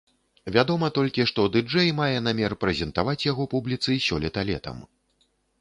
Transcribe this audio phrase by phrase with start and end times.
[0.53, 4.85] Вядома толькі, што ды-джэй мае намер прэзентаваць яго публіцы сёлета летам.